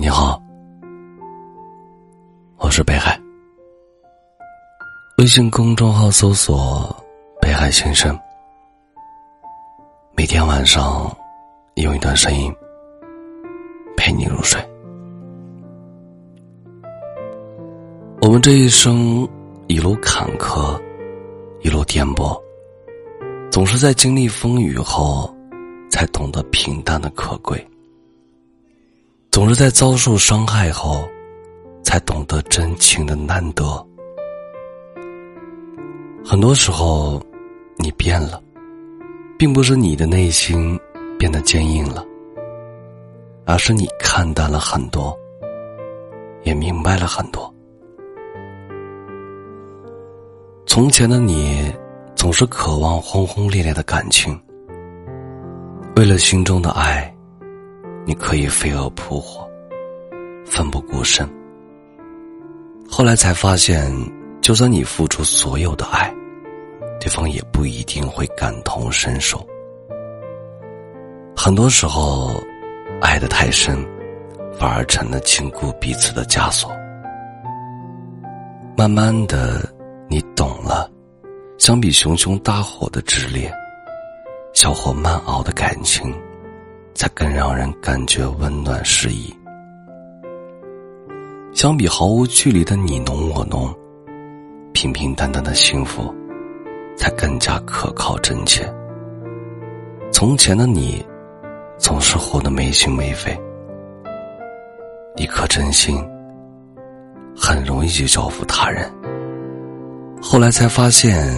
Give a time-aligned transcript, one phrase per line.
[0.00, 0.42] 你好，
[2.56, 3.20] 我是北海。
[5.18, 6.96] 微信公众号搜索
[7.38, 8.18] “北海先生”，
[10.16, 11.14] 每天晚上
[11.74, 12.50] 用一段声音
[13.94, 14.58] 陪你入睡。
[18.22, 19.28] 我们这一生
[19.66, 20.80] 一路坎坷，
[21.60, 22.40] 一路颠簸，
[23.50, 25.30] 总是在经历风雨后，
[25.90, 27.62] 才懂得平淡的可贵。
[29.40, 31.08] 总是在遭受伤害后，
[31.82, 33.64] 才懂得真情的难得。
[36.22, 37.18] 很多时候，
[37.78, 38.38] 你变了，
[39.38, 40.78] 并不是你的内心
[41.18, 42.04] 变得坚硬了，
[43.46, 45.18] 而是你看淡了很多，
[46.42, 47.50] 也明白了很多。
[50.66, 51.72] 从前的你，
[52.14, 54.38] 总是渴望轰轰烈烈的感情，
[55.96, 57.10] 为了心中的爱。
[58.10, 59.48] 你可以飞蛾扑火，
[60.44, 61.24] 奋不顾身。
[62.90, 63.88] 后来才发现，
[64.40, 66.12] 就算你付出所有的爱，
[66.98, 69.46] 对方也不一定会感同身受。
[71.36, 72.34] 很多时候，
[73.00, 73.78] 爱的太深，
[74.58, 76.68] 反而成了禁锢彼此的枷锁。
[78.76, 79.72] 慢慢的，
[80.08, 80.90] 你懂了，
[81.58, 83.54] 相比熊熊大火的炽烈，
[84.52, 86.12] 小火慢熬的感情。
[87.00, 89.34] 才更让人感觉温暖适宜。
[91.50, 93.74] 相比毫无距离的你侬我侬，
[94.74, 96.14] 平平淡淡的幸福，
[96.98, 98.70] 才更加可靠真切。
[100.12, 101.02] 从前的你，
[101.78, 103.34] 总是活得没心没肺，
[105.16, 106.06] 一颗真心
[107.34, 108.92] 很容易就交付他人。
[110.20, 111.34] 后来才发现，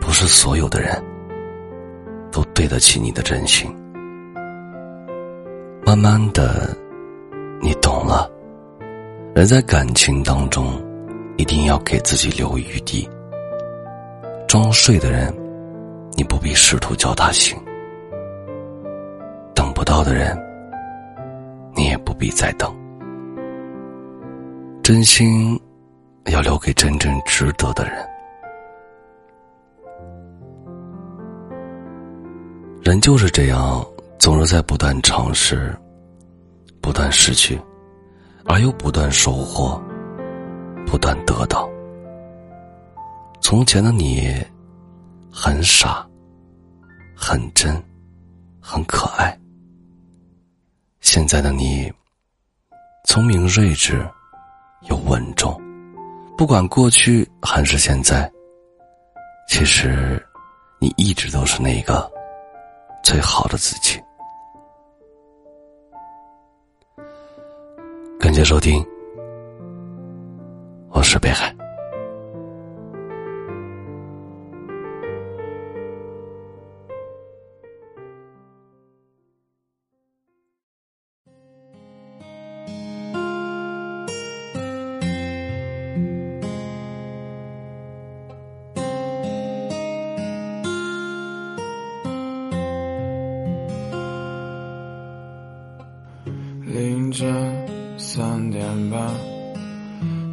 [0.00, 1.04] 不是所有的人
[2.32, 3.70] 都对得起你的真心。
[5.94, 6.76] 慢慢的，
[7.62, 8.28] 你懂了。
[9.32, 10.66] 人在感情当中，
[11.36, 13.08] 一定要给自己留余地。
[14.48, 15.32] 装睡的人，
[16.16, 17.56] 你不必试图叫他醒；
[19.54, 20.36] 等不到的人，
[21.76, 22.74] 你也不必再等。
[24.82, 25.56] 真心
[26.24, 28.04] 要留给真正值得的人。
[32.82, 33.86] 人就是这样。
[34.16, 35.76] 总是在不断尝试，
[36.84, 37.58] 不断失去，
[38.44, 39.82] 而又不断收获，
[40.86, 41.66] 不断得到。
[43.40, 44.30] 从前的你，
[45.32, 46.06] 很傻，
[47.16, 47.82] 很真，
[48.60, 49.34] 很可爱。
[51.00, 51.90] 现在的你，
[53.06, 54.06] 聪明睿智，
[54.90, 55.58] 又稳重。
[56.36, 58.30] 不管过去还是现在，
[59.48, 60.22] 其实，
[60.78, 62.12] 你一直都是那个
[63.02, 63.98] 最好的自己。
[68.34, 68.84] 谢收听，
[70.90, 71.54] 我是北海。
[96.66, 97.83] 凌晨。
[97.96, 99.00] 三点半，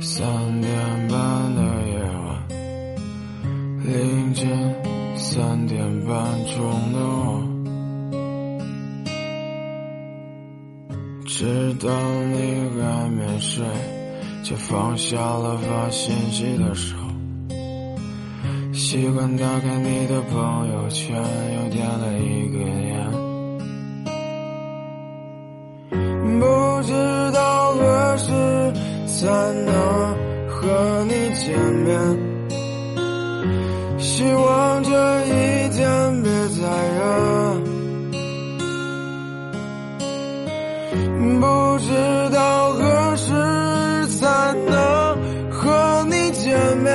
[0.01, 0.25] 三
[0.61, 0.71] 点
[1.07, 2.47] 半的夜晚，
[3.85, 4.75] 凌晨
[5.15, 7.41] 三点半钟的我，
[11.25, 11.89] 直到
[12.31, 12.35] 你
[12.81, 13.63] 还没睡，
[14.43, 16.95] 就放下了发信息的手，
[18.73, 21.15] 习惯打开你的朋友圈，
[21.55, 23.11] 又点了一个烟。
[26.39, 26.47] 不
[29.11, 29.71] 才能
[30.47, 31.53] 和你见
[31.85, 31.89] 面，
[33.99, 34.89] 希望这
[35.25, 36.61] 一天别再
[36.95, 37.01] 远。
[41.39, 41.45] 不
[41.79, 41.89] 知
[42.33, 44.71] 道何时才能
[45.51, 46.89] 和你见面，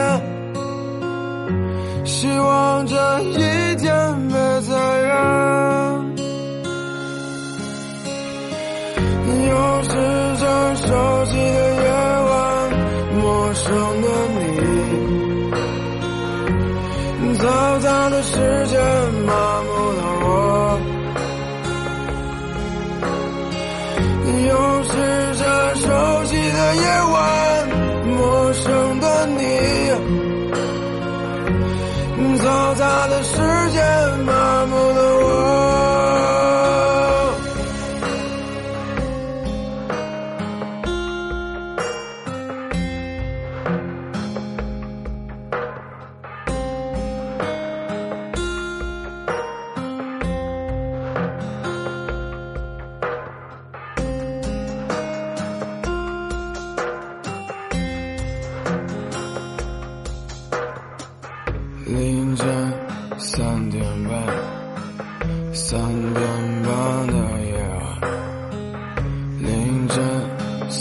[2.05, 5.15] 希望这一天别再远。
[9.49, 9.91] 又是
[10.41, 11.66] 这熟悉的。
[24.49, 24.53] 又
[24.85, 24.91] 是
[25.39, 25.45] 这
[25.75, 25.85] 熟
[26.25, 26.83] 悉的夜
[27.13, 27.17] 晚，
[28.07, 28.65] 陌生
[29.01, 29.41] 的你，
[32.39, 32.45] 嘈
[32.75, 33.33] 杂的世
[33.73, 33.81] 界
[34.27, 35.16] 麻木了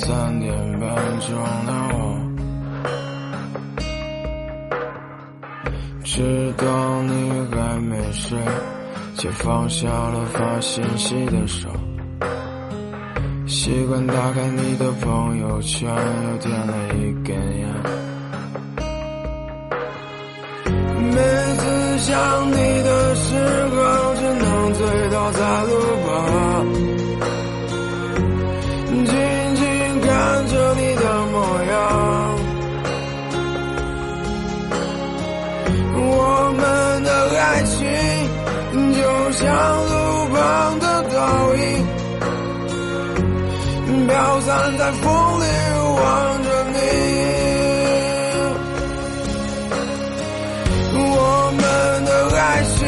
[0.08, 1.36] 三点半钟
[1.66, 1.98] 的我，
[6.04, 7.12] 知道你
[7.50, 8.38] 还没睡，
[9.16, 11.68] 却放下了发信息的手。
[13.48, 17.68] 习惯打开你的朋友圈，又点了一根烟。
[21.02, 21.16] 每
[21.58, 22.54] 次想你
[22.84, 23.34] 的时
[23.74, 25.72] 候，只能醉倒在路
[26.06, 26.95] 旁。
[39.46, 39.94] 像路
[40.34, 41.20] 旁的倒
[41.54, 41.62] 影，
[44.08, 45.06] 飘散在风
[45.40, 45.44] 里，
[45.96, 46.04] 望
[46.44, 46.78] 着你。
[50.98, 51.00] 我
[51.58, 51.62] 们
[52.06, 52.44] 的爱
[52.74, 52.82] 情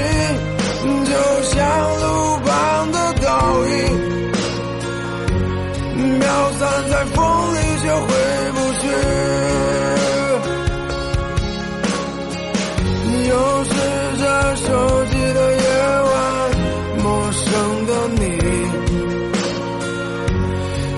[1.05, 1.11] 就
[1.43, 1.53] 像
[2.01, 2.05] 路
[2.43, 2.49] 旁
[2.91, 3.29] 的倒
[3.67, 3.77] 影，
[6.19, 7.17] 飘散在风
[7.53, 8.09] 里，却回
[8.55, 8.83] 不去。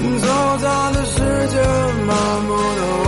[0.02, 0.24] 嘈
[0.60, 1.16] 杂的世
[1.50, 1.58] 界，
[2.08, 2.14] 麻
[2.48, 3.08] 木的我。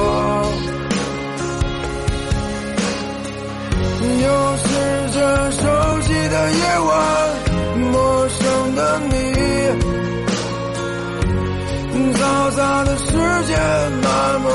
[4.23, 4.27] 又
[4.57, 4.65] 是
[5.13, 5.17] 这
[5.51, 5.61] 熟
[6.01, 6.89] 悉的夜晚，
[7.91, 7.93] 陌
[8.29, 8.39] 生
[8.75, 8.79] 的
[9.09, 9.13] 你，
[12.13, 12.19] 嘈
[12.55, 13.05] 杂的世
[13.47, 13.51] 界。
[14.03, 14.05] 麻
[14.39, 14.45] 木